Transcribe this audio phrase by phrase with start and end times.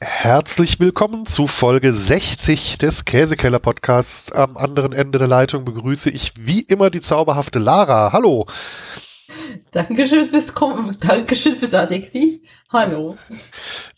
[0.00, 4.30] Herzlich willkommen zu Folge 60 des Käsekeller Podcasts.
[4.30, 8.12] Am anderen Ende der Leitung begrüße ich wie immer die zauberhafte Lara.
[8.12, 8.46] Hallo.
[9.72, 12.42] Dankeschön fürs, Kom Dankeschön fürs Adjektiv.
[12.72, 13.16] Hallo.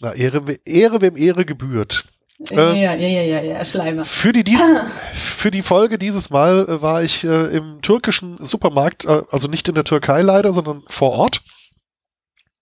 [0.01, 2.07] Na, Ehre, Ehre wem Ehre gebührt.
[2.51, 4.07] Äh, ja, ja, ja, ja, ja, Schleimer.
[4.07, 4.59] Für die, dies,
[5.13, 9.69] für die Folge dieses Mal äh, war ich äh, im türkischen Supermarkt, äh, also nicht
[9.69, 11.43] in der Türkei leider, sondern vor Ort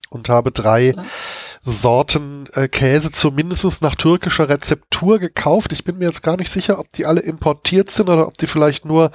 [0.09, 1.05] und habe drei ja.
[1.63, 5.73] Sorten äh, Käse zumindest nach türkischer Rezeptur gekauft.
[5.73, 8.47] Ich bin mir jetzt gar nicht sicher, ob die alle importiert sind oder ob die
[8.47, 9.11] vielleicht nur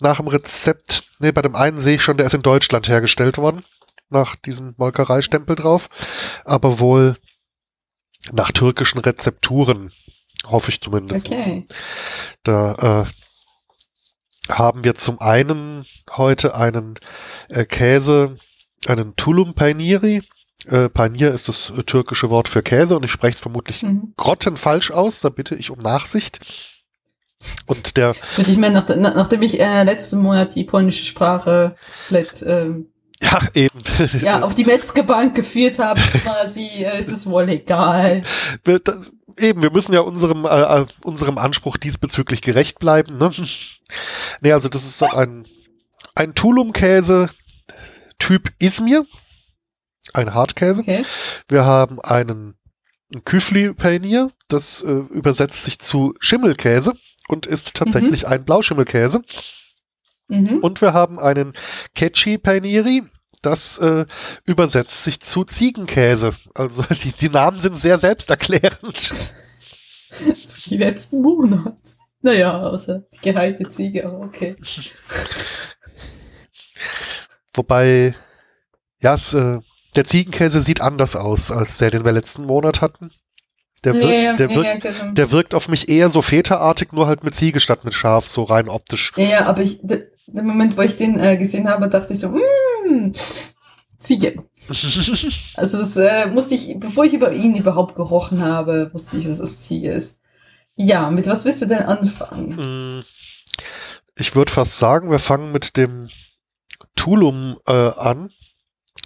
[0.00, 3.38] nach dem Rezept, nee, bei dem einen sehe ich schon, der ist in Deutschland hergestellt
[3.38, 3.64] worden,
[4.10, 5.88] nach diesem Molkereistempel drauf,
[6.44, 7.16] aber wohl
[8.32, 9.92] nach türkischen Rezepturen
[10.46, 11.28] Hoffe ich zumindest.
[11.28, 11.66] Okay.
[12.42, 13.06] Da
[14.48, 16.98] äh, haben wir zum einen heute einen
[17.48, 18.36] äh, Käse,
[18.86, 20.22] einen Tulum Painiri.
[20.66, 24.14] Äh, Painir ist das äh, türkische Wort für Käse und ich spreche es vermutlich mhm.
[24.16, 25.20] grottenfalsch aus.
[25.20, 26.40] Da bitte ich um Nachsicht.
[27.66, 28.14] Und der.
[28.36, 31.76] Und ich meine, nach, nachdem ich äh, letzten Monat die polnische Sprache
[32.08, 32.86] let, ähm,
[33.20, 33.82] ja, eben.
[34.20, 38.22] Ja, auf die Metzgerbank geführt habe, quasi, äh, ist es wohl egal.
[38.64, 43.18] Das, eben, wir müssen ja unserem, äh, äh, unserem Anspruch diesbezüglich gerecht bleiben.
[43.18, 43.32] Ne?
[44.40, 45.48] nee, also das ist dann ein,
[46.14, 47.28] ein Tulum-Käse
[48.18, 49.06] Typ Izmir.
[50.14, 50.80] Ein Hartkäse.
[50.80, 51.04] Okay.
[51.48, 52.56] Wir haben einen
[53.24, 56.94] Küfli Painier, das äh, übersetzt sich zu Schimmelkäse
[57.28, 58.28] und ist tatsächlich mhm.
[58.28, 59.22] ein Blauschimmelkäse.
[60.28, 60.60] Mhm.
[60.60, 61.52] Und wir haben einen
[61.94, 63.02] Ketchi Painiri,
[63.42, 64.06] das äh,
[64.44, 66.34] übersetzt sich zu Ziegenkäse.
[66.54, 68.98] Also die, die Namen sind sehr selbsterklärend.
[70.44, 71.82] so die letzten Monate.
[72.22, 74.54] Naja, außer die geheilte Ziege, aber okay.
[77.52, 78.14] Wobei,
[79.02, 79.58] ja, es, äh,
[79.96, 83.10] der Ziegenkäse sieht anders aus als der, den wir letzten Monat hatten.
[83.84, 85.12] Der wirkt, ja, der, wirkt, ja, genau.
[85.12, 88.44] der wirkt auf mich eher so feterartig, nur halt mit Ziege statt mit Schaf, so
[88.44, 89.12] rein optisch.
[89.16, 93.12] Ja, aber ich, der Moment, wo ich den äh, gesehen habe, dachte ich so, mmm,
[93.98, 94.44] Ziege.
[95.54, 99.38] also das äh, musste ich, bevor ich über ihn überhaupt gerochen habe, wusste ich, dass
[99.38, 100.20] es Ziege ist.
[100.76, 102.98] Ja, mit was willst du denn anfangen?
[102.98, 103.04] Mm,
[104.16, 106.08] ich würde fast sagen, wir fangen mit dem
[106.96, 108.30] Tulum äh, an,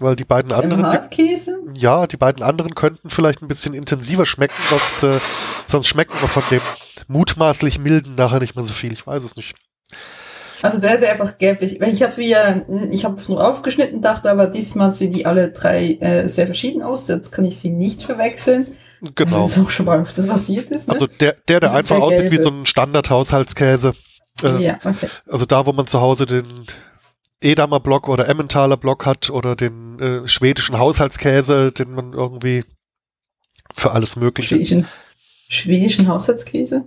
[0.01, 0.87] weil die beiden anderen.
[0.87, 1.59] Hartkäse?
[1.75, 5.21] Ja, die beiden anderen könnten vielleicht ein bisschen intensiver schmecken, sonst, äh,
[5.67, 6.61] sonst schmecken wir von dem
[7.09, 8.93] mutmaßlich milden nachher nicht mehr so viel.
[8.93, 9.55] Ich weiß es nicht.
[10.61, 11.81] Also der hat einfach gelblich.
[11.81, 16.27] Ich habe ja, ich habe nur aufgeschnitten, dachte aber diesmal sehen die alle drei äh,
[16.27, 17.07] sehr verschieden aus.
[17.07, 18.69] Jetzt kann ich sie nicht verwechseln.
[19.15, 19.43] Genau.
[19.43, 20.89] Das auch schon mal öfters passiert ist.
[20.89, 20.95] Ne?
[20.95, 23.95] Also der, der, der einfach der aussieht wie so ein Standard-Haushaltskäse.
[24.43, 25.09] Äh, ja, okay.
[25.29, 26.67] Also da, wo man zu Hause den
[27.41, 32.65] Edamer Block oder Emmentaler Block hat oder den äh, schwedischen Haushaltskäse, den man irgendwie
[33.75, 34.55] für alles Mögliche.
[34.55, 34.89] Schwedischen,
[35.49, 36.85] schwedischen Haushaltskäse?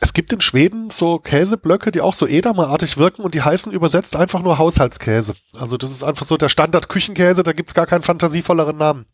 [0.00, 4.16] Es gibt in Schweden so Käseblöcke, die auch so Edamerartig wirken und die heißen übersetzt
[4.16, 5.34] einfach nur Haushaltskäse.
[5.54, 9.06] Also das ist einfach so der Standard-Küchenkäse, da gibt's gar keinen fantasievolleren Namen.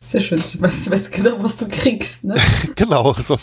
[0.00, 2.36] Sehr schön, du weißt, weißt genau, was du kriegst, ne?
[2.76, 3.36] genau, so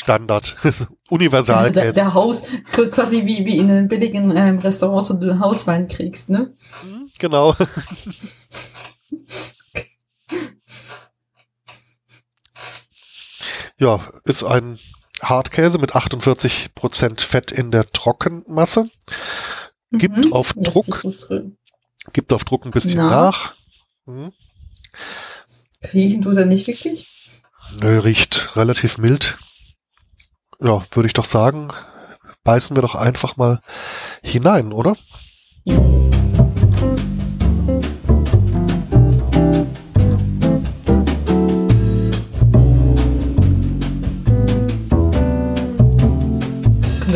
[0.00, 0.56] Standard.
[1.10, 1.74] Universalkäse.
[1.74, 2.44] Der, der Haus,
[2.90, 6.54] quasi wie, wie in einem billigen ähm, Restaurant, wo du Hauswein kriegst, ne?
[6.84, 7.54] Mhm, genau.
[13.78, 14.78] ja, ist ein
[15.20, 18.88] Hartkäse mit 48% Fett in der Trockenmasse.
[19.92, 21.04] Gibt mhm, auf Druck,
[22.12, 23.10] gibt auf Druck ein bisschen Na.
[23.10, 23.54] nach.
[24.06, 24.32] Hm.
[25.92, 27.06] Riechen tut er nicht wirklich?
[27.78, 29.38] Nö, riecht relativ mild.
[30.62, 31.68] Ja, würde ich doch sagen,
[32.44, 33.60] beißen wir doch einfach mal
[34.22, 34.96] hinein, oder?
[35.64, 35.76] Ja.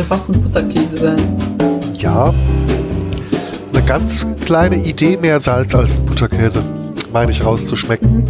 [0.05, 1.17] fast ein Butterkäse sein.
[1.93, 2.33] Ja.
[3.73, 6.63] Eine ganz kleine Idee mehr Salz als ein Butterkäse,
[7.11, 8.23] meine ich rauszuschmecken.
[8.23, 8.25] Mhm.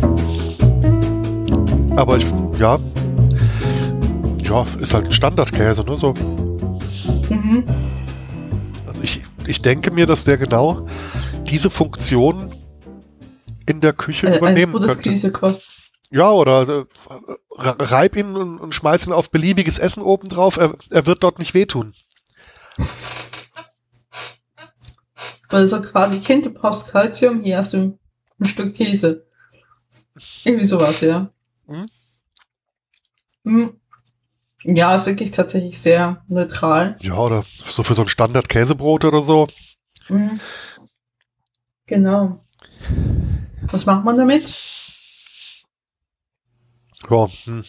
[1.98, 2.26] Aber ich,
[2.60, 2.80] ja.
[4.56, 5.98] Ja, ist halt ein Standardkäse, ne?
[5.98, 6.14] So.
[7.30, 7.66] Mhm.
[8.88, 10.88] Also ich, ich denke mir, dass der genau
[11.44, 12.56] diese Funktion
[13.66, 15.32] in der Küche äh, übernehmen könnte.
[15.34, 15.60] Quasi.
[16.10, 16.86] Ja, oder äh,
[17.58, 20.56] reib ihn und, und schmeiß ihn auf beliebiges Essen oben drauf.
[20.56, 21.94] Er, er wird dort nicht wehtun.
[25.50, 28.00] Also quasi Kind, du brauchst Kalzium, hier hast du
[28.40, 29.28] ein Stück Käse.
[30.46, 31.30] Irgendwie sowas, ja.
[31.68, 31.88] Hm?
[33.44, 33.82] Hm.
[34.68, 36.98] Ja, ist wirklich tatsächlich sehr neutral.
[37.00, 39.48] Ja, oder so für so ein Standard-Käsebrot oder so.
[40.10, 40.40] Mhm.
[41.86, 42.44] Genau.
[43.68, 44.56] Was macht man damit?
[47.10, 47.64] Ja, hm.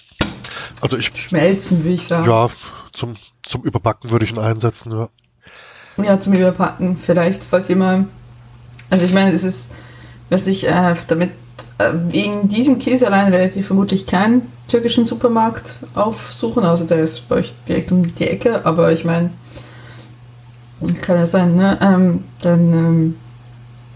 [0.81, 2.27] Also ich, Schmelzen, würde ich sagen.
[2.27, 2.49] ja,
[2.93, 5.11] zum, zum Überbacken würde ich ihn einsetzen, ja.
[6.03, 6.97] Ja, zum Überpacken.
[6.97, 8.09] Vielleicht, falls jemand.
[8.89, 9.75] Also ich meine, es ist,
[10.31, 11.33] was ich äh, damit
[11.79, 16.65] wegen diesem Käse allein werdet ihr vermutlich keinen türkischen Supermarkt aufsuchen.
[16.65, 19.31] Also der ist bei euch direkt um die Ecke, aber ich meine,
[21.03, 21.79] kann ja sein, ne?
[21.83, 23.17] Ähm, dann ähm,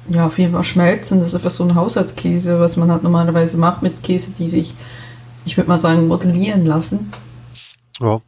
[0.09, 1.19] ja, auf jeden Fall schmelzen.
[1.19, 4.75] Das ist einfach so ein Haushaltskäse, was man halt normalerweise macht mit Käse, die sich,
[5.45, 7.13] ich würde mal sagen, modellieren lassen.
[8.01, 8.21] Ja,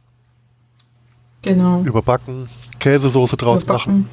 [1.43, 1.81] Genau.
[1.81, 2.47] überbacken,
[2.79, 4.07] Käsesoße draus machen.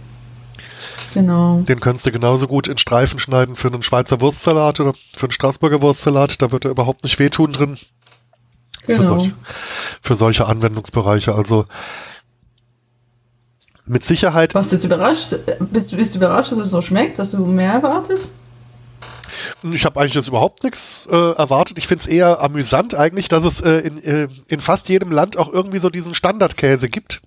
[1.14, 1.60] Genau.
[1.62, 5.32] Den könntest du genauso gut in Streifen schneiden für einen Schweizer Wurstsalat oder für einen
[5.32, 6.40] Straßburger Wurstsalat.
[6.40, 7.78] Da wird er überhaupt nicht wehtun drin.
[8.84, 9.18] Für, Genau.
[9.20, 9.32] solch,
[10.00, 11.34] für solche Anwendungsbereiche.
[11.34, 11.66] Also
[13.86, 15.34] mit Sicherheit, Warst du jetzt überrascht?
[15.72, 17.18] Bist, bist du überrascht, dass es so schmeckt?
[17.18, 18.28] Hast du mehr erwartet?
[19.62, 21.78] ich habe eigentlich jetzt überhaupt nichts äh, erwartet.
[21.78, 25.36] Ich finde es eher amüsant eigentlich, dass es äh, in, äh, in fast jedem Land
[25.36, 27.20] auch irgendwie so diesen Standardkäse gibt.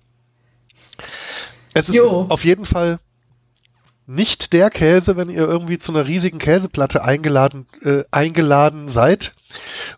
[1.74, 2.26] Es ist Jo.
[2.28, 2.98] auf jeden Fall
[4.06, 9.32] nicht der Käse, wenn ihr irgendwie zu einer riesigen Käseplatte eingeladen, äh, eingeladen seid,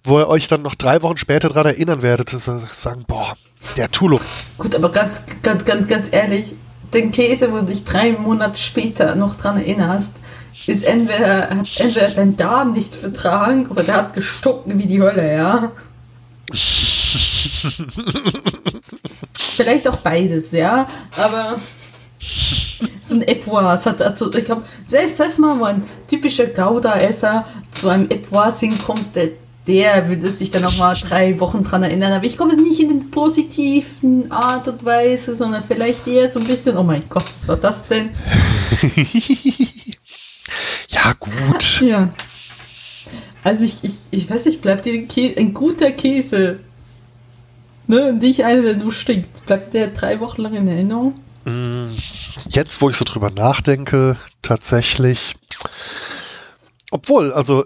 [0.04, 3.36] wo ihr euch dann noch drei Wochen später dran erinnern werdet, dass ihr sagen, boah,
[3.76, 4.20] der Tulum.
[4.58, 6.54] Gut, aber ganz, ganz, ganz, ganz ehrlich,
[6.94, 10.18] den Käse, wo du dich drei Monate später noch dran erinnerst,
[10.66, 15.34] ist entweder, hat entweder dein Darm nicht vertragen oder der hat gestunken wie die Hölle,
[15.34, 15.72] ja?
[19.56, 20.86] Vielleicht auch beides, ja?
[21.16, 21.56] Aber
[23.00, 27.88] so ein Epoise hat also, ich glaube, selbst das mal, wo ein typischer Gouda-Esser zu
[27.88, 29.28] einem Epoise hinkommt, der,
[29.66, 32.12] der würde sich dann noch mal drei Wochen dran erinnern.
[32.12, 36.46] Aber ich komme nicht in den positiven Art und Weise, sondern vielleicht eher so ein
[36.46, 38.10] bisschen, oh mein Gott, was war das denn?
[40.88, 41.80] Ja, gut.
[41.80, 42.08] Ja.
[43.44, 45.06] Also ich, ich, ich weiß nicht, bleibt dir
[45.38, 46.58] ein, guter Käse,
[47.86, 51.14] ne, und nicht einer, der nur stinkt, bleibt dir der drei Wochen lang in Erinnerung?
[51.46, 51.96] Mm,
[52.48, 55.36] Jetzt, wo ich so drüber nachdenke, tatsächlich.
[56.90, 57.64] Obwohl, also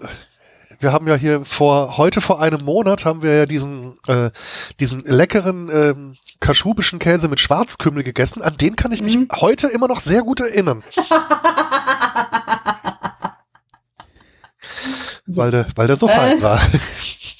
[0.79, 4.31] wir haben ja hier vor heute vor einem Monat haben wir ja diesen äh,
[4.79, 8.41] diesen leckeren ähm, kaschubischen Käse mit Schwarzkümmel gegessen.
[8.41, 9.27] An den kann ich mich Mhm.
[9.35, 10.83] heute immer noch sehr gut erinnern,
[15.27, 16.15] weil der weil der so Äh.
[16.15, 16.59] fein war.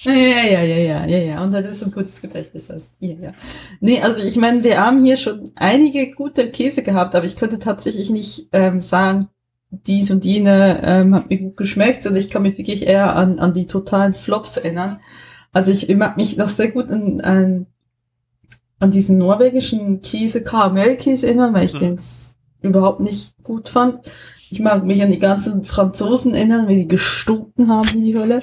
[0.04, 1.44] Ja, ja, ja, ja, ja, ja.
[1.44, 2.94] Und das ist ein gutes Gedächtnis hast.
[3.00, 3.34] Ja, ja.
[3.82, 7.60] Nee, also ich meine, wir haben hier schon einige gute Käse gehabt, aber ich könnte
[7.60, 9.28] tatsächlich nicht ähm, sagen,
[9.70, 13.38] dies und jene ähm, hat mir gut geschmeckt, sondern ich kann mich wirklich eher an,
[13.40, 15.00] an die totalen Flops erinnern.
[15.54, 17.68] Also ich mag mich noch sehr gut an, an,
[18.80, 21.80] an diesen norwegischen Käse, Karamellkäse erinnern, weil ich Mhm.
[21.80, 22.00] den
[22.62, 24.00] überhaupt nicht gut fand.
[24.50, 28.42] Ich mag mich an die ganzen Franzosen erinnern, wie die gestunken haben wie die Hölle.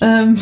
[0.00, 0.36] Ähm,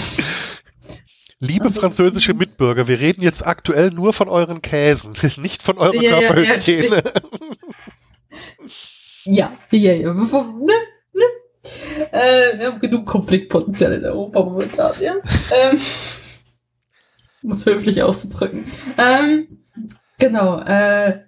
[1.41, 5.95] Liebe Ansonsten- französische Mitbürger, wir reden jetzt aktuell nur von euren Käsen, nicht von eurer
[5.95, 7.03] Ja, ja, ja, Körperhygiene.
[9.25, 10.13] Ja, ja, ja.
[10.13, 10.73] Bevor, ne,
[11.13, 11.23] ne.
[12.13, 15.15] Äh, wir haben genug Konfliktpotenzial in Europa momentan, ja.
[15.51, 15.79] Ähm,
[17.43, 18.71] um es höflich auszudrücken.
[18.99, 19.63] Ähm,
[20.19, 21.21] genau, äh,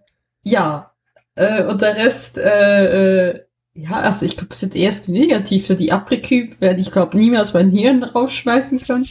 [0.44, 0.93] ja.
[1.37, 3.44] Äh, und der Rest, äh, äh,
[3.75, 5.75] ja, also ich glaube, es sind erst die negativste.
[5.75, 9.09] Die Apriküb werde ich, glaube niemals mein Hirn rausschmeißen können.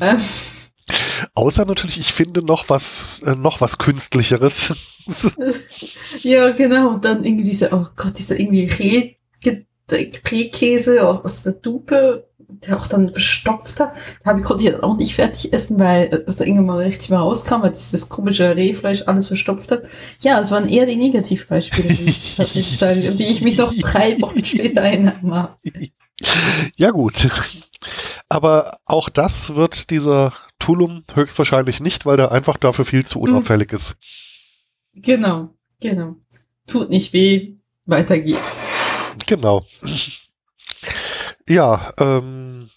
[0.00, 0.18] Ähm,
[1.34, 4.72] Außer natürlich, ich finde noch was, äh, noch was Künstlicheres.
[6.22, 6.90] Ja, genau.
[6.90, 9.16] Und dann irgendwie diese, oh Gott, dieser irgendwie Reh,
[9.90, 12.29] Rehkäse aus, aus der Dupe,
[12.66, 13.92] der auch dann verstopft hat.
[14.24, 17.18] Da konnte ich dann auch nicht fertig essen, weil es da irgendwann mal rechts mal
[17.18, 19.82] rauskam, weil dieses komische Rehfleisch alles verstopft hat.
[20.20, 24.20] Ja, es waren eher die Negativbeispiele, würde ich tatsächlich sagen, die ich mich noch drei
[24.20, 25.58] Wochen später erinnern mag.
[26.76, 27.28] ja gut.
[28.28, 33.72] Aber auch das wird dieser Tulum höchstwahrscheinlich nicht, weil der einfach dafür viel zu unauffällig
[33.72, 33.96] ist.
[34.94, 36.16] Genau, genau.
[36.66, 38.66] Tut nicht weh, weiter geht's.
[39.26, 39.64] Genau.
[41.48, 42.70] Ja, ähm,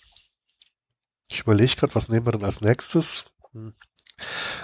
[1.29, 3.25] ich überlege gerade, was nehmen wir denn als nächstes?
[3.51, 3.73] Hm.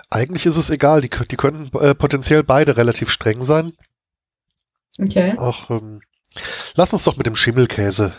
[0.10, 3.74] Eigentlich ist es egal, die, die können äh, potenziell beide relativ streng sein.
[5.00, 5.36] Okay.
[5.38, 6.02] Ach, ähm,
[6.76, 8.14] lass uns doch mit dem Schimmelkäse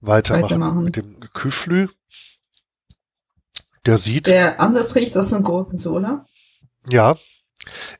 [0.00, 0.44] weitermachen.
[0.44, 0.82] Weitermachen.
[0.84, 1.88] Mit dem Küflü.
[3.84, 6.26] Der sieht, Der anders riecht als ein Gorgonzola.
[6.88, 7.16] ja,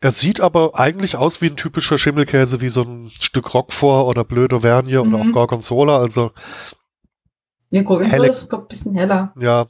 [0.01, 4.25] er sieht aber eigentlich aus wie ein typischer Schimmelkäse, wie so ein Stück Roquefort oder
[4.25, 5.31] Blöde Vernier oder Mhm.
[5.31, 5.99] auch Gorgonzola.
[5.99, 6.33] Also,
[7.71, 9.33] Ja, Gorgonzola ist, ein bisschen heller.
[9.41, 9.67] ja.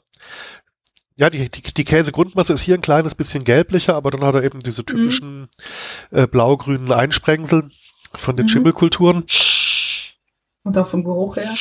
[1.19, 4.43] Ja, die, die, die Käsegrundmasse ist hier ein kleines bisschen gelblicher, aber dann hat er
[4.45, 5.49] eben diese typischen
[6.11, 7.71] äh, blau-grünen Einsprengsel
[8.12, 8.50] von den Mhm.
[8.50, 9.25] Schimmelkulturen.
[10.62, 11.55] Und auch vom Geruch her.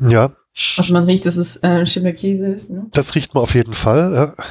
[0.00, 0.32] Ja.
[0.76, 2.86] Also man riecht, dass es äh, Schimmelkäse ist, ne?
[2.92, 4.44] Das riecht man auf jeden Fall, ja.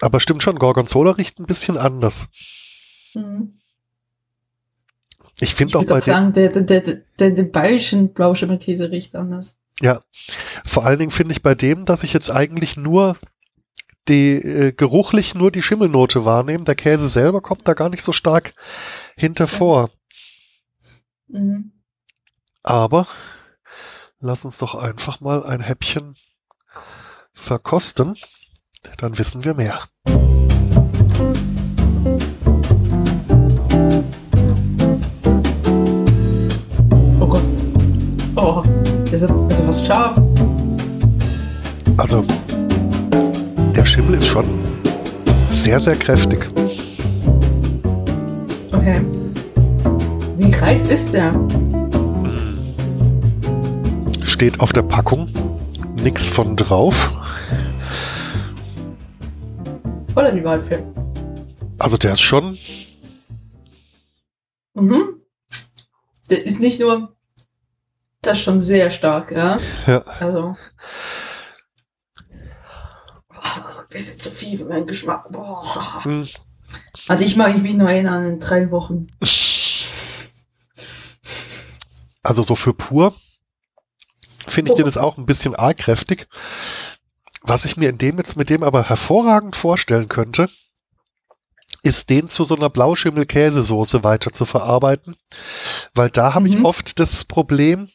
[0.00, 2.28] Aber stimmt schon, Gorgonzola riecht ein bisschen anders.
[3.14, 3.60] Mhm.
[5.40, 9.58] Ich finde auch bei sagen, der, der, der, der, der bayerischen Blauschimmelkäse riecht anders.
[9.80, 10.02] ja,
[10.64, 13.16] vor allen Dingen finde ich bei dem, dass ich jetzt eigentlich nur
[14.08, 16.64] die äh, geruchlich nur die Schimmelnote wahrnehme.
[16.64, 18.52] Der Käse selber kommt da gar nicht so stark
[19.16, 19.90] hinter vor.
[21.28, 21.72] Mhm.
[22.62, 23.06] Aber
[24.18, 26.16] lass uns doch einfach mal ein Häppchen
[27.32, 28.16] verkosten.
[28.96, 29.78] Dann wissen wir mehr.
[37.18, 37.42] Oh Gott.
[38.36, 38.62] Oh,
[39.06, 40.20] der ist, ja fast scharf.
[41.98, 42.24] Also,
[43.76, 44.46] der Schimmel ist schon
[45.48, 46.48] sehr, sehr kräftig.
[48.72, 49.02] Okay.
[50.38, 51.34] Wie reif ist der?
[54.22, 55.28] Steht auf der Packung.
[56.02, 57.19] Nix von drauf.
[60.44, 60.82] Waldfee?
[61.78, 62.58] Also der ist schon,
[64.74, 65.16] Mhm.
[66.30, 67.16] Der ist nicht nur,
[68.22, 69.58] das ist schon sehr stark, ja.
[69.86, 70.56] ja, Also.
[73.30, 75.30] Oh, ein bisschen zu viel für meinen Geschmack.
[75.32, 75.64] Boah.
[76.04, 76.28] hm,
[77.08, 79.08] Also ich mag mich nur erinnern in drei Wochen.
[82.22, 83.14] also so für pur
[84.46, 84.76] finde ich Oh.
[84.76, 86.28] den jetzt auch ein bisschen arg kräftig.
[87.42, 90.48] Was ich mir in dem jetzt mit dem aber hervorragend vorstellen könnte,
[91.82, 95.16] ist den zu so einer Blauschimmel-Käsesoße weiter zu verarbeiten.
[95.94, 96.64] Weil da habe ich Mhm.
[96.66, 97.88] oft das Problem,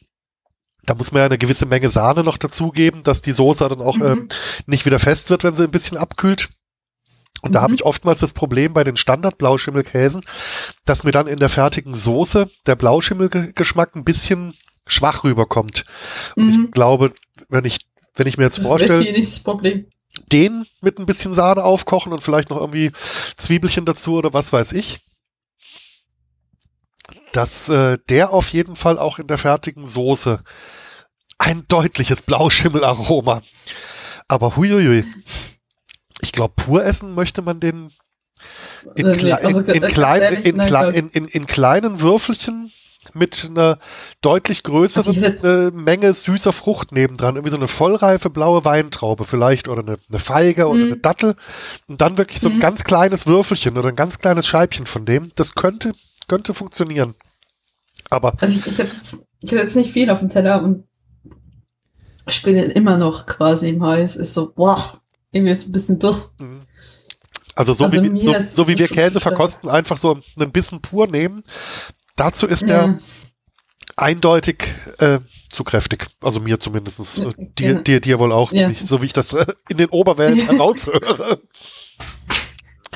[0.84, 3.96] da muss man ja eine gewisse Menge Sahne noch dazugeben, dass die Soße dann auch
[3.98, 4.04] Mhm.
[4.06, 4.28] ähm,
[4.66, 6.48] nicht wieder fest wird, wenn sie ein bisschen abkühlt.
[7.42, 7.62] Und da Mhm.
[7.64, 10.24] habe ich oftmals das Problem bei den Standard-Blauschimmelkäsen,
[10.84, 14.54] dass mir dann in der fertigen Soße der Blauschimmelgeschmack ein bisschen
[14.88, 15.84] schwach rüberkommt.
[16.34, 16.64] Und Mhm.
[16.64, 17.12] ich glaube,
[17.48, 19.04] wenn ich, wenn ich mir jetzt Das vorstelle,
[20.32, 22.90] den mit ein bisschen Sahne aufkochen und vielleicht noch irgendwie
[23.36, 25.00] Zwiebelchen dazu oder was weiß ich,
[27.32, 30.42] dass äh, der auf jeden Fall auch in der fertigen Soße
[31.38, 33.42] ein deutliches Blauschimmelaroma.
[34.26, 35.04] Aber huiuiui.
[36.22, 37.92] Ich glaube, pur essen möchte man den
[41.30, 42.72] in kleinen Würfelchen
[43.14, 43.78] mit einer
[44.20, 47.36] deutlich größeren Also äh, Menge süßer Frucht nebendran.
[47.36, 50.86] Irgendwie so eine vollreife blaue Weintraube vielleicht oder eine, eine Feige oder Mhm.
[50.92, 51.36] eine Dattel.
[51.88, 52.60] Und dann wirklich so ein Mhm.
[52.60, 55.32] ganz kleines Würfelchen oder ein ganz kleines Scheibchen von dem.
[55.36, 55.92] Das könnte,
[56.28, 57.14] könnte funktionieren.
[58.10, 60.84] Aber Also ich, ich hätte jetzt, ich hätte jetzt nicht viel auf dem Teller und
[62.28, 64.16] ich bin immer noch quasi im Hals.
[64.16, 64.78] Ist so, boah,
[65.32, 66.28] irgendwie ist ein bisschen durch.
[66.40, 66.62] Mhm.
[67.54, 71.06] Also so Also wie, so, so wie wir Käse verkosten, einfach so einen Bissen pur
[71.06, 71.42] nehmen.
[72.16, 72.66] Dazu ist Ja.
[72.68, 72.98] der
[73.96, 74.64] eindeutig
[74.98, 75.20] äh,
[75.50, 76.06] zu kräftig.
[76.20, 77.18] Also mir zumindest.
[77.18, 77.80] Äh, dir, ja.
[77.80, 78.70] dir, dir wohl auch, Ja.
[78.84, 81.40] so, wie ich, das äh, in den Oberwellen heraushöre.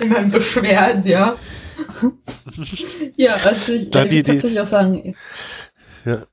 [0.00, 1.36] In meinen Beschwerden, ja.
[3.16, 5.14] ja, also ich Dann die- würde die- tatsächlich auch sagen,
[6.04, 6.24] Ja.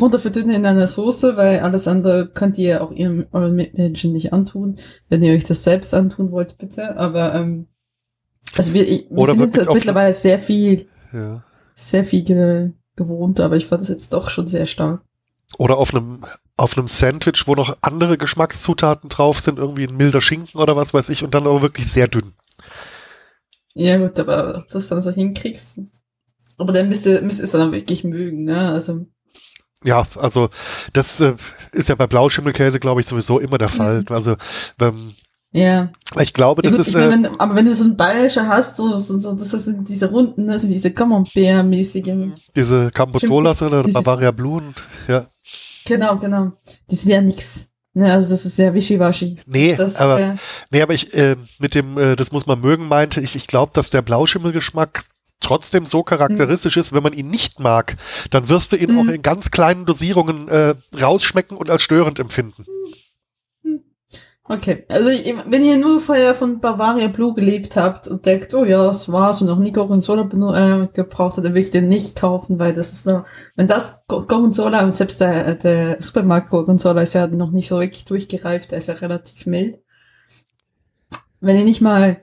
[0.00, 4.32] Runter verdünnen in einer Soße, weil alles andere könnt ihr auch ihrem euren Mitmenschen nicht
[4.32, 4.78] antun.
[5.08, 6.96] Wenn ihr euch das selbst antun wollt, bitte.
[6.96, 7.68] Aber ähm,
[8.54, 11.44] also wir, wir sind mittlerweile sehr viel, Ja.
[11.78, 15.02] Sehr viel ge gewohnt, aber ich fand das jetzt doch schon sehr stark.
[15.56, 16.24] Oder auf einem
[16.56, 20.92] auf einem Sandwich, wo noch andere Geschmackszutaten drauf sind, irgendwie ein milder Schinken oder was
[20.92, 22.34] weiß ich, und dann aber wirklich sehr dünn.
[23.74, 25.80] Ja gut, aber ob du das dann so hinkriegst.
[26.56, 28.72] Aber dann müsst ihr, müsst ihr es dann wirklich mögen, ne?
[28.72, 29.06] Also
[29.84, 30.50] Ja, also
[30.92, 31.36] das äh,
[31.70, 34.00] ist ja bei Blauschimmelkäse, glaube ich, sowieso immer der Fall.
[34.00, 34.06] Mhm.
[34.08, 34.36] Also
[34.80, 35.14] ähm,
[35.52, 35.90] ja.
[36.20, 37.96] ich glaube, Ja, das gut, ist ich mein, äh, wenn, aber wenn du so ein
[37.96, 42.34] bayerischer hast, so, so, so das sind diese runden, also diese Camembert-mäßigen.
[42.54, 44.74] diese Cambotolas oder diese- Bavaria Blue und
[45.08, 45.26] ja.
[45.86, 46.52] Genau, genau.
[46.90, 47.68] Die sind ja nix.
[47.94, 49.38] Ne, also das ist sehr wischiwaschi.
[49.46, 50.34] Nee, Das, aber äh,
[50.70, 53.72] Nee, aber ich, äh, mit dem, äh, das muss man mögen, meinte ich, ich glaube,
[53.74, 55.04] dass der Blauschimmelgeschmack
[55.40, 57.96] trotzdem so charakteristisch ist, wenn man ihn nicht mag,
[58.30, 58.98] dann wirst du ihn Mhm.
[58.98, 62.66] auch in ganz kleinen Dosierungen äh, rausschmecken und als störend empfinden.
[64.48, 64.84] Okay.
[64.90, 68.86] Also ich, wenn ihr nur vorher von Bavaria Blue gelebt habt und denkt, oh ja,
[68.86, 72.58] das war's und noch nie Gorgonzola äh, gebraucht hat, dann will ich den nicht kaufen,
[72.58, 73.24] weil das ist nur,
[73.56, 77.80] wenn das Go- Gorgonzola und selbst der, der Supermarkt Gorgonzola ist ja noch nicht so
[77.80, 79.78] wirklich durchgereift, der ist ja relativ mild.
[81.40, 82.22] Wenn ihr nicht mal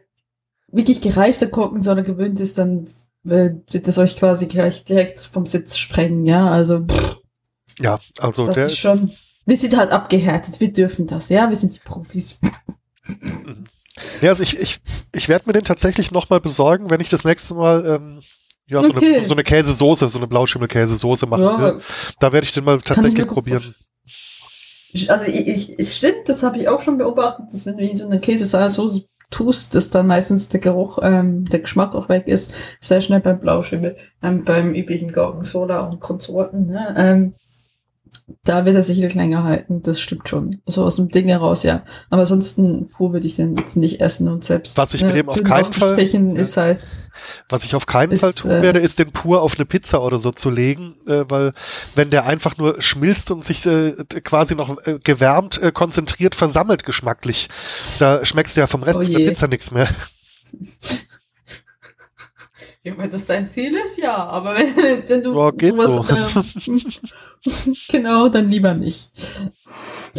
[0.71, 2.87] wirklich gereifter Gorgonzola gewöhnt ist, dann
[3.23, 7.17] wird es euch quasi gleich direkt vom Sitz sprengen, ja, also pff,
[7.79, 9.13] Ja, also das der ist schon,
[9.45, 12.39] wir sind halt abgehärtet, wir dürfen das, ja, wir sind die Profis.
[14.21, 14.79] Ja, also ich, ich,
[15.13, 18.21] ich werde mir den tatsächlich nochmal besorgen, wenn ich das nächste Mal ähm,
[18.67, 19.17] ja, so, Okay.
[19.17, 21.81] eine, so eine Käsesoße, so eine Blauschimmelkäsesoße machen Ja, will.
[22.19, 23.75] Da werde ich den mal tatsächlich probieren.
[25.07, 27.97] Also ich, ich, es stimmt, das habe ich auch schon beobachtet, dass wenn du in
[27.97, 32.53] so eine Käsesoße tust, dass dann meistens der Geruch, ähm, der Geschmack auch weg ist.
[32.79, 36.67] Sehr schnell beim Blauschimmel, ähm, beim üblichen Gorgonzola und Konsorten.
[36.67, 36.95] Ne?
[36.97, 37.33] Ähm,
[38.43, 40.61] da wird er sicherlich länger halten, das stimmt schon.
[40.65, 41.83] So aus dem Ding heraus, ja.
[42.09, 45.29] Aber ansonsten pur würde ich den jetzt nicht essen und selbst Was ich mit dem
[45.29, 46.79] auf keinen Fall- ist halt.
[47.49, 50.03] Was ich auf keinen Ist, Fall tun äh, werde, ist den pur auf eine Pizza
[50.03, 51.53] oder so zu legen, äh, weil
[51.95, 53.93] wenn der einfach nur schmilzt und sich äh,
[54.23, 57.47] quasi noch äh, gewärmt, äh, konzentriert versammelt geschmacklich,
[57.99, 59.29] da schmeckst du ja vom Rest Oh der.
[59.29, 59.87] Pizza nichts mehr.
[62.85, 66.05] Ja, wenn das dein Ziel ist, ja, aber wenn, wenn du Ja, geht was, so.
[66.07, 66.81] ähm,
[67.89, 69.09] genau, dann lieber nicht.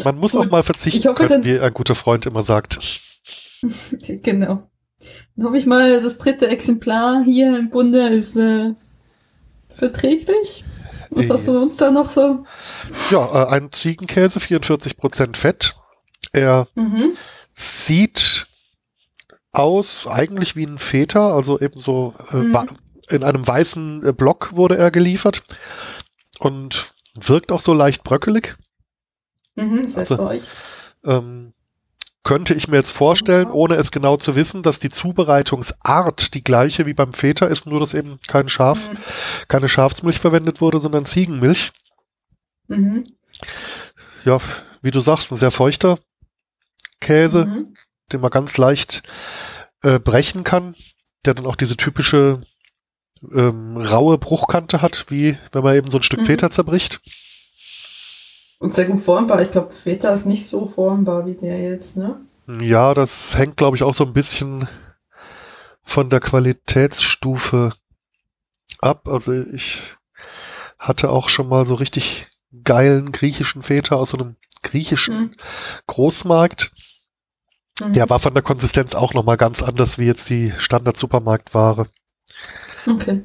[0.04, 0.46] Man muss Gut.
[0.46, 2.78] auch mal verzichten Ich hoffe, können, dann- wie ein guter Freund immer sagt.
[4.22, 4.68] Genau.
[5.36, 8.74] Dann hoffe ich mal, das dritte Exemplar hier im Bunde ist äh,
[9.68, 10.64] verträglich.
[11.10, 12.44] Was hast du uns da noch so?
[13.10, 15.74] Ja, äh, ein Ziegenkäse, 44% Fett.
[16.32, 17.12] Er Mhm.
[17.54, 18.46] sieht
[19.58, 22.66] aus eigentlich wie ein Feta, also eben so äh, Mhm.
[23.08, 25.42] in einem weißen äh, Block wurde er geliefert
[26.38, 28.56] und wirkt auch so leicht bröckelig.
[29.54, 30.50] Mhm, sehr Also- feucht.
[31.04, 31.52] Ähm,
[32.24, 36.84] könnte ich mir jetzt vorstellen, ohne es genau zu wissen, dass die Zubereitungsart die gleiche
[36.84, 38.98] wie beim Feta ist, nur dass eben kein Schaf, Mhm.
[39.46, 41.72] keine Schafsmilch verwendet wurde, sondern Ziegenmilch.
[42.66, 43.04] Mhm.
[44.24, 44.40] Ja,
[44.82, 46.00] wie du sagst, ein sehr feuchter
[47.00, 47.46] Käse.
[47.46, 47.74] Mhm.
[48.12, 49.02] Den man ganz leicht
[49.82, 50.74] äh, brechen kann,
[51.24, 52.42] der dann auch diese typische
[53.32, 56.26] ähm, raue Bruchkante hat, wie wenn man eben so ein Stück Mhm.
[56.26, 57.00] Feta zerbricht.
[58.58, 59.42] Und sehr gut formbar.
[59.42, 62.20] Ich glaube, Feta ist nicht so formbar wie der jetzt, ne?
[62.60, 64.68] Ja, das hängt, glaube ich, auch so ein bisschen
[65.82, 67.74] von der Qualitätsstufe
[68.78, 69.08] ab.
[69.08, 69.82] Also ich
[70.78, 72.26] hatte auch schon mal so richtig
[72.64, 75.34] geilen griechischen Feta aus so einem griechischen Mhm.
[75.86, 76.72] Großmarkt.
[77.82, 77.92] Mhm.
[77.92, 81.86] Der war von der Konsistenz auch nochmal ganz anders wie jetzt die Standard-Supermarktware.
[82.86, 83.22] Okay.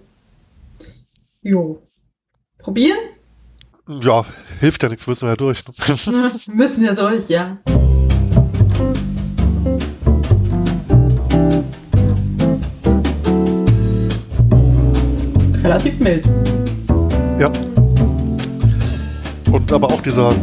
[1.42, 1.82] Jo.
[2.58, 3.00] Probieren?
[3.88, 4.26] Ja,
[4.60, 5.64] hilft ja nichts, müssen wir ja durch.
[5.68, 5.74] Ne?
[5.88, 7.58] Ja, müssen ja durch, ja.
[15.64, 16.28] Relativ mild.
[17.40, 17.52] Ja.
[19.52, 20.34] Und aber auch dieser,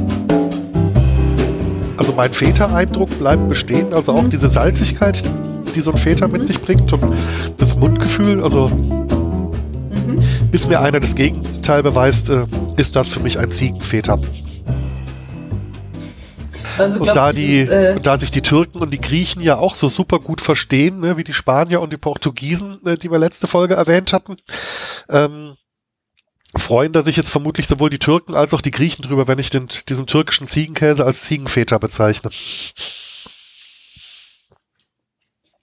[1.99, 4.31] also mein Feta-Eindruck bleibt bestehen, also auch Mhm.
[4.31, 5.23] diese Salzigkeit,
[5.75, 6.47] die so ein Feta mit Mhm.
[6.47, 7.15] sich bringt und
[7.59, 10.23] das Mundgefühl, also Mhm.
[10.51, 14.19] bis mir einer das Gegenteil beweist, äh, ist das für mich ein Ziegenfeta.
[16.79, 19.43] Also Und da ich, die, dieses, äh, und da sich die Türken und die Griechen
[19.43, 23.11] ja auch so super gut verstehen, ne, wie die Spanier und die Portugiesen, äh, die
[23.11, 24.37] wir letzte Folge erwähnt hatten,
[25.11, 25.55] ähm,
[26.57, 29.51] freuen da sich jetzt vermutlich sowohl die Türken als auch die Griechen drüber, wenn ich
[29.51, 32.31] den, diesen türkischen Ziegenkäse als Ziegenfeta bezeichne.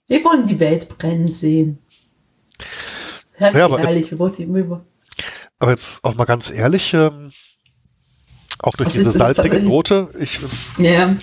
[0.08, 1.78] wir wollen die Welt brennen sehen.
[3.38, 4.12] Ja, aber ehrlich,
[4.68, 4.84] wir.
[5.58, 7.32] Aber jetzt auch mal ganz ehrlich, ähm,
[8.60, 10.38] auch durch Was diese ist- salzige tatsächlich- Note, ich
[10.78, 11.16] äh, Ja,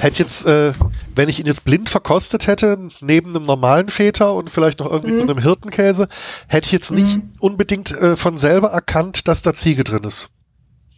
[0.00, 0.72] hätte jetzt, äh,
[1.14, 5.12] wenn ich ihn jetzt blind verkostet hätte, neben einem normalen Feta und vielleicht noch irgendwie
[5.12, 5.16] Mhm.
[5.16, 6.08] so einem Hirtenkäse,
[6.48, 7.30] hätte ich jetzt nicht Mhm.
[7.40, 10.28] unbedingt äh, von selber erkannt, dass da Ziege drin ist.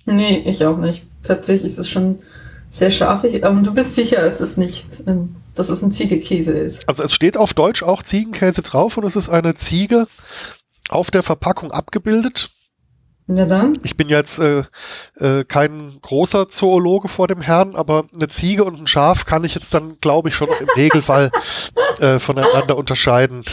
[0.07, 1.05] nee, ich auch nicht.
[1.23, 2.19] Tatsächlich ist es schon
[2.71, 5.05] sehr scharfig, aber du bist sicher, es ist nicht,
[5.55, 6.87] dass es ein Ziegekäse ist.
[6.89, 10.07] Also es steht auf Deutsch auch Ziegenkäse drauf und es ist eine Ziege
[10.91, 12.51] auf der Verpackung abgebildet.
[13.27, 13.79] Ja dann.
[13.83, 14.65] Ich bin jetzt äh,
[15.19, 19.55] äh, kein großer Zoologe vor dem Herrn, aber eine Ziege und ein Schaf kann ich
[19.55, 21.31] jetzt dann, glaube ich, schon im Regelfall
[22.01, 23.45] äh, voneinander unterscheiden.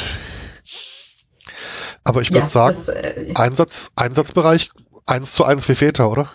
[2.03, 4.71] Aber ich würde sagen, das, äh, Einsatz, Einsatzbereich
[5.05, 6.31] eins zu eins wie Väter, oder?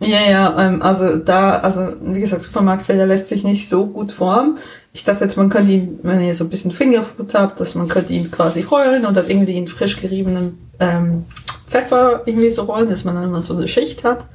[0.00, 4.58] Ja, ja, ähm, also da, also wie gesagt, Supermarktfelder lässt sich nicht so gut formen.
[4.92, 7.88] Ich dachte jetzt, man könnte ihn, wenn ihr so ein bisschen Fingerfood habt, dass man
[7.88, 11.24] könnte ihn quasi rollen und dann irgendwie in frisch geriebenem ähm,
[11.68, 14.26] Pfeffer irgendwie so rollen, dass man dann immer so eine Schicht hat.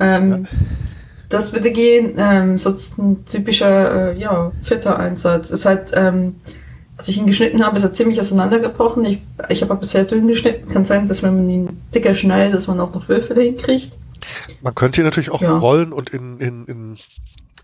[0.00, 0.46] Ähm,
[1.28, 2.14] Das würde gehen.
[2.18, 5.50] Ähm, sonst ein typischer, äh, ja, vierter Einsatz.
[5.50, 6.36] Ist halt, ähm,
[6.96, 9.04] als ich ihn geschnitten habe, ist er ziemlich auseinandergebrochen.
[9.04, 10.68] Ich, ich habe aber sehr dünn geschnitten.
[10.68, 13.90] Kann sein, dass wenn man ihn dicker schneidet, dass man auch noch Würfel hinkriegt.
[14.62, 15.58] Man könnte ihn natürlich auch Ja.
[15.58, 16.98] rollen und in, in, in,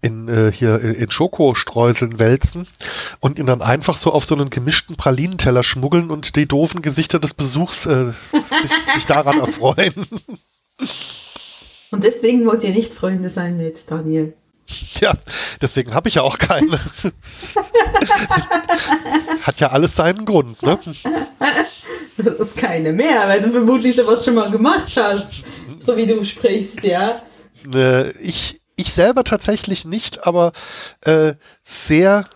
[0.02, 2.66] in äh, hier in, in Schokostreuseln wälzen
[3.20, 7.18] und ihn dann einfach so auf so einen gemischten Pralinenteller schmuggeln und die doofen Gesichter
[7.18, 10.06] des Besuchs äh, sich, sich daran erfreuen.
[11.90, 14.34] Und deswegen wollt ihr nicht Freunde sein mit Daniel.
[15.00, 15.14] Ja,
[15.60, 16.80] deswegen habe ich ja auch keine.
[19.42, 20.78] Hat ja alles seinen Grund, ne?
[22.16, 25.42] das ist keine mehr, weil du vermutlich sowas schon mal gemacht hast.
[25.78, 27.22] So wie du sprichst, ja.
[27.74, 30.52] Äh, ich, ich selber tatsächlich nicht, aber
[31.02, 32.26] äh, sehr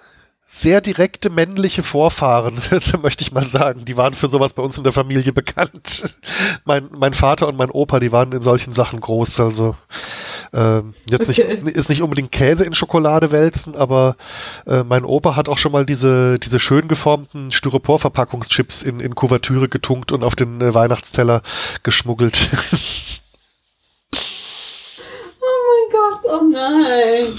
[0.48, 2.62] sehr direkte männliche Vorfahren,
[3.02, 3.84] möchte ich mal sagen.
[3.84, 6.16] Die waren für sowas bei uns in der Familie bekannt.
[6.64, 9.40] mein, mein Vater und mein Opa, die waren in solchen Sachen groß.
[9.40, 9.74] Also
[10.54, 11.58] ähm, jetzt okay.
[11.62, 14.16] nicht, ist nicht unbedingt Käse in Schokolade wälzen, aber
[14.66, 19.68] äh, mein Opa hat auch schon mal diese, diese schön geformten Styropor-Verpackungschips in, in Kuvertüre
[19.68, 21.42] getunkt und auf den äh, Weihnachtsteller
[21.82, 22.48] geschmuggelt.
[24.12, 27.38] oh mein Gott, oh nein.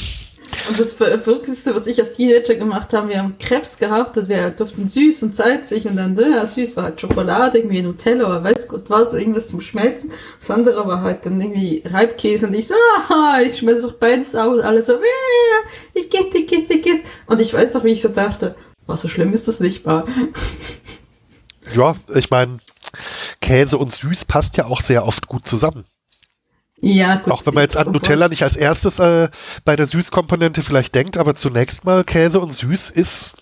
[0.69, 4.49] Und das Verrückteste, was ich als Teenager gemacht habe, wir haben Krebs gehabt und wir
[4.49, 8.67] durften süß und salzig und dann, ja, süß war halt Schokolade, irgendwie Nutella oder weiß
[8.67, 10.11] Gott was, irgendwas zum Schmelzen.
[10.39, 14.35] Das andere war halt dann irgendwie Reibkäse und ich so, aha, ich schmelze doch beides
[14.35, 14.93] aus und alle so,
[15.93, 17.03] ich geht, ich geht, ich geht.
[17.27, 20.05] Und ich weiß noch, wie ich so dachte, was so schlimm ist das nicht mal.
[21.75, 22.59] Ja, ich meine,
[23.41, 25.85] Käse und süß passt ja auch sehr oft gut zusammen.
[26.79, 27.33] Ja, gut.
[27.33, 29.29] Auch wenn man jetzt an Nutella nicht als erstes äh,
[29.65, 33.33] bei der Süßkomponente vielleicht denkt, aber zunächst mal Käse und Süß ist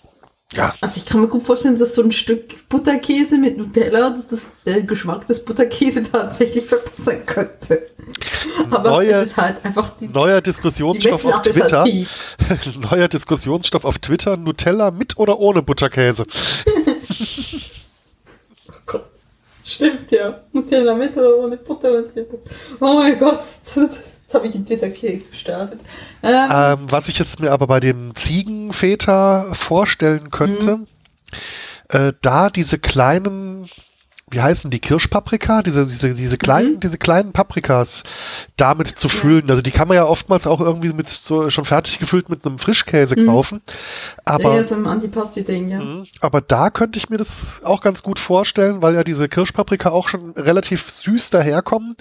[0.52, 0.74] ja.
[0.80, 4.48] Also ich kann mir gut vorstellen, dass so ein Stück Butterkäse mit Nutella, dass das
[4.64, 7.88] der Geschmack des Butterkäse tatsächlich verbessern könnte.
[8.70, 11.84] Aber Neue, es ist halt einfach die, neuer Diskussionsstoff auf Twitter.
[12.90, 16.26] neuer Diskussionsstoff auf Twitter, Nutella mit oder ohne Butterkäse.
[19.66, 20.42] Stimmt, ja.
[20.52, 22.04] Mit oder ohne Butter.
[22.78, 25.80] Oh mein Gott, jetzt habe ich einen Twitter-Kick gestartet.
[26.22, 30.86] Ähm, ähm, was ich jetzt mir aber bei dem Ziegenväter vorstellen könnte, mhm.
[31.88, 33.68] äh, da diese kleinen
[34.28, 36.80] wie heißen die Kirschpaprika, diese diese diese kleinen mhm.
[36.80, 38.02] diese kleinen Paprikas
[38.56, 39.46] damit zu füllen.
[39.46, 39.50] Ja.
[39.50, 42.58] Also die kann man ja oftmals auch irgendwie mit so schon fertig gefüllt mit einem
[42.58, 43.26] Frischkäse mhm.
[43.26, 43.60] kaufen.
[44.24, 45.78] Aber ja, so ein Antipasti Ding, ja.
[45.78, 46.06] Mhm.
[46.20, 50.08] Aber da könnte ich mir das auch ganz gut vorstellen, weil ja diese Kirschpaprika auch
[50.08, 51.94] schon relativ süß daherkommen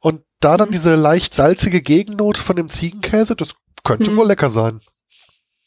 [0.00, 0.72] und da dann mhm.
[0.72, 4.16] diese leicht salzige Gegennote von dem Ziegenkäse, das könnte mhm.
[4.16, 4.82] wohl lecker sein.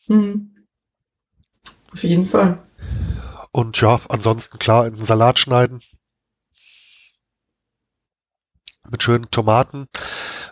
[0.07, 0.55] Mhm.
[1.91, 2.59] Auf jeden Fall.
[3.51, 5.81] Und ja, ansonsten klar, in den Salat schneiden
[8.91, 9.87] mit schönen Tomaten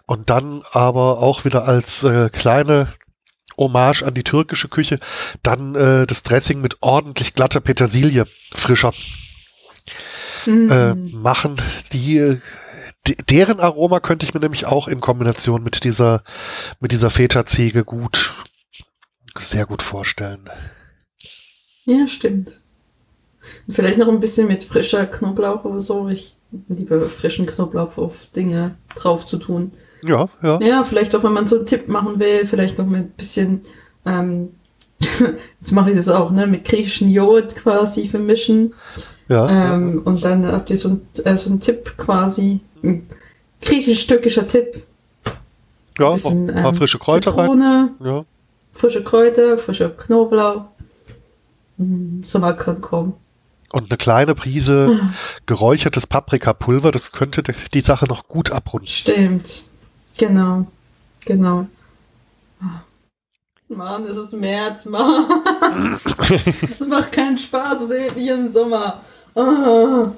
[0.05, 2.93] und dann aber auch wieder als äh, kleine
[3.57, 4.99] Hommage an die türkische Küche
[5.43, 8.93] dann äh, das Dressing mit ordentlich glatter Petersilie frischer
[10.45, 10.71] mhm.
[10.71, 11.61] äh, machen.
[11.93, 12.39] Die
[13.29, 16.23] deren Aroma könnte ich mir nämlich auch in Kombination mit dieser
[16.79, 18.33] mit dieser Feta-Ziege gut
[19.37, 20.49] sehr gut vorstellen.
[21.85, 22.59] Ja, stimmt.
[23.65, 26.09] Und vielleicht noch ein bisschen mit frischer Knoblauch oder so.
[26.09, 26.36] Ich
[26.69, 29.71] lieber frischen Knoblauch auf Dinge drauf zu tun.
[30.03, 30.59] Ja, ja.
[30.61, 33.61] Ja, vielleicht auch, wenn man so einen Tipp machen will, vielleicht noch mit ein bisschen,
[34.05, 34.49] ähm,
[35.59, 38.73] jetzt mache ich das auch, ne, mit griechischen Joghurt quasi vermischen.
[39.27, 39.73] Ja.
[39.73, 43.07] Ähm, und dann habt ihr so, ein, äh, so einen Tipp quasi, ein
[43.61, 44.83] griechisch-türkischer Tipp.
[45.99, 48.07] Ja, ein bisschen, ähm, frische Kräuter Zitrone, rein.
[48.07, 48.25] Ja.
[48.73, 50.65] Frische Kräuter, frischer Knoblauch.
[51.77, 53.13] Mm, so mal kann kommen.
[53.71, 55.13] Und eine kleine Prise ah.
[55.45, 58.87] geräuchertes Paprikapulver, das könnte die Sache noch gut abrunden.
[58.87, 59.63] Stimmt.
[60.17, 60.67] Genau.
[61.25, 61.67] Genau.
[63.69, 65.25] Mann, es ist März, Mann.
[66.79, 69.01] Es macht keinen Spaß, es ist wie im Sommer.
[69.35, 70.11] Ah.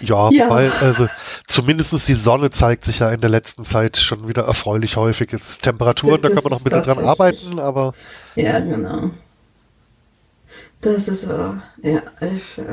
[0.00, 0.50] Ja, ja.
[0.50, 1.08] weil also
[1.46, 5.32] zumindest die Sonne zeigt sich ja in der letzten Zeit schon wieder erfreulich häufig.
[5.32, 7.92] Es Temperaturen, das, da kann man noch ein bisschen dran arbeiten, aber.
[8.34, 9.10] Ja, genau.
[10.84, 11.62] Das ist wahr.
[11.82, 12.70] Ja, ich, äh,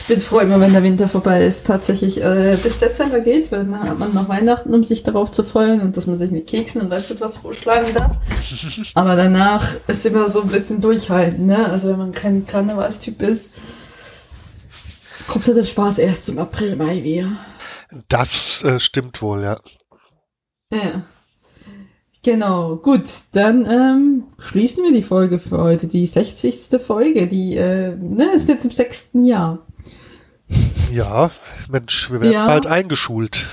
[0.00, 1.66] ich, bin froh immer, wenn der Winter vorbei ist.
[1.66, 5.42] Tatsächlich äh, bis Dezember geht, weil dann hat man noch Weihnachten, um sich darauf zu
[5.42, 8.12] freuen und dass man sich mit Keksen und weiß nicht was vorschlagen darf.
[8.94, 11.68] Aber danach ist immer so ein bisschen durchhalten, ne?
[11.68, 13.50] Also wenn man kein Karnevalstyp ist,
[15.26, 17.32] kommt der Spaß erst zum April, Mai wieder.
[18.08, 19.60] Das äh, stimmt wohl, ja.
[20.72, 21.02] Ja.
[22.22, 26.80] Genau, gut, dann ähm, schließen wir die Folge für heute, die 60.
[26.80, 29.66] Folge, die äh, ne, ist jetzt im sechsten Jahr.
[30.92, 31.30] Ja,
[31.68, 32.46] Mensch, wir werden ja.
[32.46, 33.46] bald eingeschult.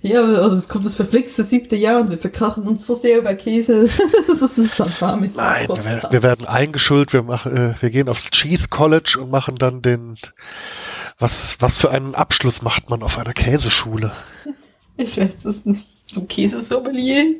[0.00, 3.34] Ja, oder es kommt das verflixte siebte Jahr und wir verkrachen uns so sehr über
[3.34, 3.88] Käse.
[4.28, 8.08] das ist dann wahr mit Nein, wir, wir, werden eingeschult, wir machen, äh, wir gehen
[8.08, 10.18] aufs Cheese College und machen dann den,
[11.18, 14.12] was, was für einen Abschluss macht man auf einer Käseschule?
[14.96, 17.36] Ich weiß es nicht zum Käsesommelier.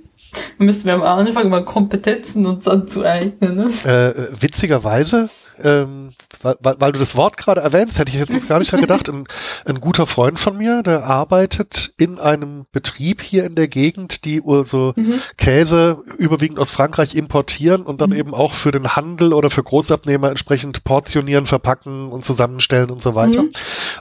[0.58, 3.56] Müssen wir am Anfang mal Kompetenzen uns anzueignen.
[3.56, 3.64] Ne?
[3.84, 5.28] Äh, witzigerweise,
[5.62, 6.12] ähm,
[6.42, 9.08] weil, weil, du das Wort gerade erwähnst, hätte ich jetzt noch gar nicht gedacht.
[9.08, 9.24] Ein,
[9.64, 14.42] ein guter Freund von mir, der arbeitet in einem Betrieb hier in der Gegend, die
[14.64, 15.20] so mhm.
[15.36, 18.16] Käse überwiegend aus Frankreich importieren und dann mhm.
[18.16, 23.14] eben auch für den Handel oder für Großabnehmer entsprechend portionieren, verpacken und zusammenstellen und so
[23.14, 23.42] weiter.
[23.42, 23.50] Mhm.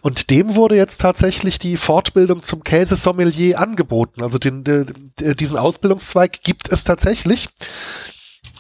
[0.02, 4.22] Und dem wurde jetzt tatsächlich die Fortbildung zum Käsesommelier angeboten.
[4.22, 5.58] Also den, den, diesen
[6.16, 7.50] Ausbildungszweig gibt es tatsächlich.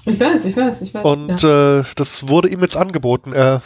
[0.05, 1.03] Ich weiß, ich weiß, ich weiß.
[1.03, 1.79] Und ja.
[1.79, 3.33] äh, das wurde ihm jetzt angeboten.
[3.33, 3.63] Er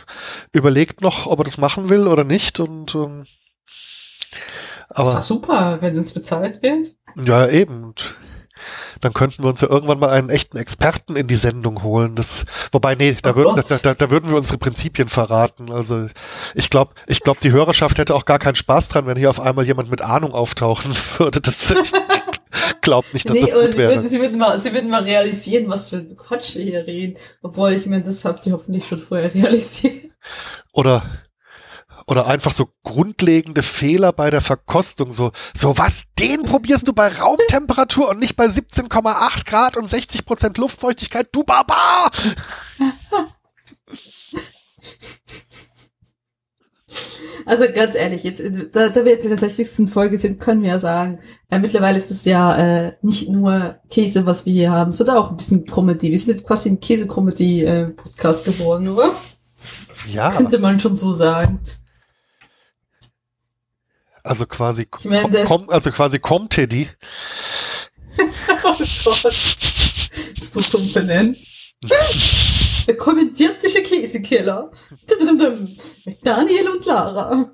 [0.53, 2.59] überlegt noch, ob er das machen will oder nicht.
[2.59, 3.25] Und ähm,
[4.89, 6.93] aber, ist doch super, wenn es uns bezahlt wird.
[7.15, 7.83] Ja, eben.
[7.83, 8.15] Und
[9.01, 12.15] dann könnten wir uns ja irgendwann mal einen echten Experten in die Sendung holen.
[12.15, 15.71] Das, wobei, nee, da, oh würden, da, da, da, würden wir unsere Prinzipien verraten.
[15.71, 16.07] Also
[16.55, 19.39] ich glaube, ich glaube, die Hörerschaft hätte auch gar keinen Spaß dran, wenn hier auf
[19.39, 21.41] einmal jemand mit Ahnung auftauchen würde.
[21.41, 21.73] Das,
[22.81, 23.89] glaubt nicht, dass nee, das gut sie wäre.
[23.91, 27.17] Würden, sie, würden mal, sie würden mal realisieren, was für ein Quatsch wir hier reden.
[27.41, 30.11] Obwohl, ich meine, das habt ihr hoffentlich schon vorher realisiert.
[30.73, 31.03] Oder,
[32.07, 35.11] oder einfach so grundlegende Fehler bei der Verkostung.
[35.11, 40.25] So, so was, den probierst du bei Raumtemperatur und nicht bei 17,8 Grad und 60
[40.25, 42.11] Prozent Luftfeuchtigkeit, du Barbar!
[47.45, 48.41] Also ganz ehrlich, jetzt,
[48.73, 49.89] da, da wir jetzt in der 60.
[49.89, 54.25] Folge sind, können wir ja sagen, äh, mittlerweile ist es ja äh, nicht nur Käse,
[54.25, 56.11] was wir hier haben, sondern auch ein bisschen Comedy.
[56.11, 59.11] Wir sind quasi ein Käse-Comedy-Podcast äh, geworden, oder?
[60.11, 60.31] Ja.
[60.31, 61.59] Könnte man schon so sagen.
[64.23, 66.89] Also quasi, ich meine, komm, also quasi Comteddy.
[68.63, 69.55] oh Gott.
[70.35, 71.35] Bist du zum Benennen?
[72.87, 74.71] Der kommentiertische Käsekiller.
[76.05, 77.51] Mit Daniel und Lara.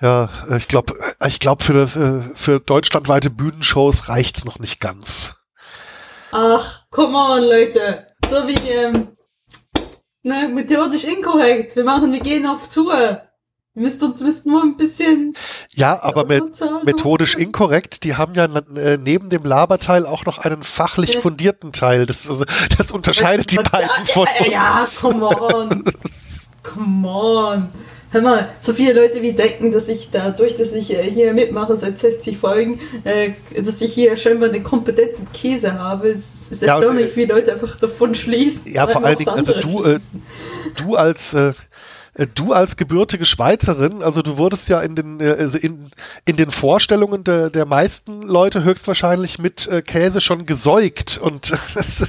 [0.00, 0.94] Ja, ich glaube,
[1.26, 5.32] ich glaube für, äh, für deutschlandweite Bühnenshows reicht's noch nicht ganz.
[6.32, 8.08] Ach, come on, Leute.
[8.28, 9.16] So wie, ähm,
[10.22, 11.76] ne, methodisch inkorrekt.
[11.76, 13.22] Wir machen, wir gehen auf Tour.
[13.74, 15.36] Wir müssten uns müssten nur ein bisschen.
[15.70, 16.44] Ja, aber mit,
[16.84, 22.06] methodisch inkorrekt, die haben ja äh, neben dem Laberteil auch noch einen fachlich fundierten Teil.
[22.06, 22.44] Das, also,
[22.78, 24.48] das unterscheidet die beiden von uns.
[24.48, 25.84] Ja, come on.
[26.62, 27.68] come on.
[28.12, 31.76] Hör mal, so viele Leute wie denken, dass ich dadurch, dass ich äh, hier mitmache
[31.76, 36.10] seit 60 Folgen, äh, dass ich hier scheinbar eine Kompetenz im Käse habe.
[36.10, 38.72] Es ist erstaunlich, ja, wie Leute einfach davon schließen.
[38.72, 39.98] Ja, vor allen Dingen, also du, äh,
[40.76, 41.54] du als äh,
[42.34, 45.90] du als gebürtige Schweizerin, also du wurdest ja in den, äh, also in,
[46.24, 52.08] in den Vorstellungen der, der meisten Leute höchstwahrscheinlich mit äh, Käse schon gesäugt und das,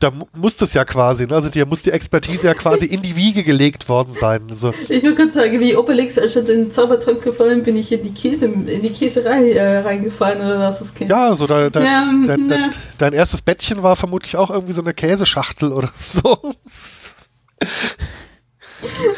[0.00, 1.34] da muss das ja quasi, ne?
[1.34, 4.42] also dir muss die Expertise ja quasi in die Wiege gelegt worden sein.
[4.50, 4.70] Also.
[4.88, 8.02] Ich würde gerade sagen, wie Obelix, als ich in den Zaubertrank gefallen bin, ich in
[8.02, 11.10] die Käse, in die Käserei äh, reingefallen oder was das kennt.
[11.10, 12.70] Ja, so dein, dein, ja, dein, ja.
[12.96, 16.54] dein erstes Bettchen war vermutlich auch irgendwie so eine Käseschachtel oder so.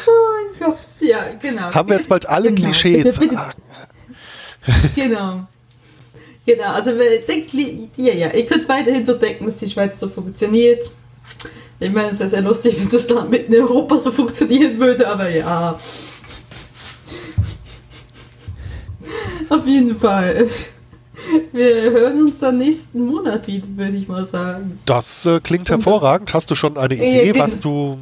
[0.07, 0.11] Oh
[0.59, 1.73] mein Gott, ja, genau.
[1.73, 2.67] Haben wir jetzt bald alle genau.
[2.67, 3.03] Klischees.
[3.03, 3.39] Bitte, bitte.
[4.95, 5.47] Genau.
[6.45, 6.91] Genau, also
[7.27, 7.53] denkt,
[7.95, 10.89] ja, ja, ihr könnt weiterhin so denken, dass die Schweiz so funktioniert.
[11.79, 15.07] Ich meine, es wäre sehr lustig, wenn das Land mitten in Europa so funktionieren würde,
[15.07, 15.77] aber ja.
[19.49, 20.47] Auf jeden Fall.
[21.51, 24.79] Wir hören uns dann nächsten Monat wieder, würde ich mal sagen.
[24.85, 26.33] Das äh, klingt hervorragend.
[26.33, 27.99] Hast du schon eine Idee, ja, was du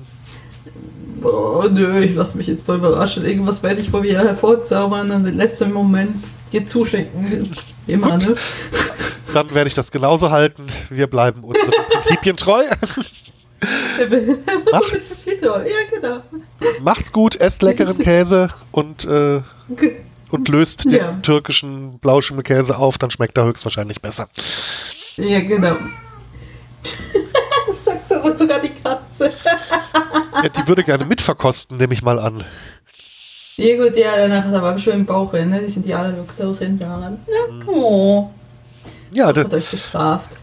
[1.27, 3.25] boah, nö, ich lass mich jetzt mal überraschen.
[3.25, 7.53] Irgendwas werde ich wohl wieder hervorzaubern und den letzten Moment dir zuschenken.
[7.85, 8.35] Immer, ne?
[9.33, 10.67] Dann werde ich das genauso halten.
[10.89, 12.63] Wir bleiben unseren Prinzipien treu.
[14.71, 16.21] Macht's, ja, genau.
[16.81, 19.41] Macht's gut, esst leckeren Käse und, äh,
[20.29, 21.11] und löst den ja.
[21.23, 24.29] türkischen Blauschimmelkäse auf, dann schmeckt er höchstwahrscheinlich besser.
[25.15, 25.77] Ja, genau.
[27.67, 29.33] das sagt sogar die Katze.
[30.43, 32.43] Ja, die würde gerne mitverkosten, nehme ich mal an.
[33.57, 35.59] Ja gut, ja, danach ist aber schon im Bauch, ne?
[35.61, 37.19] Die sind die alle Laktoseintolerant.
[37.27, 38.29] Ja, oh.
[39.11, 40.37] Ja, das hat euch gestraft.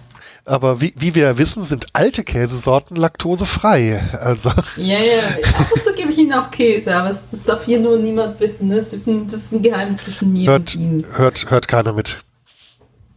[0.46, 4.02] Aber wie, wie wir wissen, sind alte Käsesorten laktosefrei.
[4.20, 4.50] Also.
[4.76, 5.22] Ja, ja.
[5.58, 8.38] Ab und zu gebe ich ihnen auch Käse, aber das, das darf hier nur niemand
[8.40, 8.68] wissen.
[8.68, 8.76] Ne?
[8.76, 9.06] Das ist
[9.52, 11.06] ein Geheimnis zwischen mir hört, und ihnen.
[11.16, 12.18] Hört, hört keiner mit.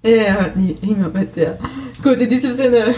[0.03, 1.57] Ja, hört nie, niemand mit, ja.
[2.01, 2.93] Gut, in diesem Sinne.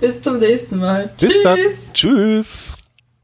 [0.00, 1.10] Bis zum nächsten Mal.
[1.18, 1.42] Bis Tschüss.
[1.42, 1.58] Dann.
[1.94, 2.77] Tschüss.